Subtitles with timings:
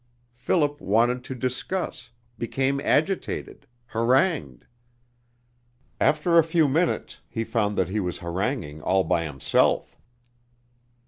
[0.33, 2.09] Philip wanted to discuss,
[2.39, 4.65] became agitated, harangued.
[5.99, 9.99] After a few minutes he found that he was haranguing all by himself.